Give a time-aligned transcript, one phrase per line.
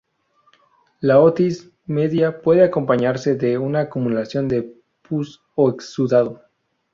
[0.99, 6.41] La otitis media puede acompañarse de una acumulación de pus o exudado.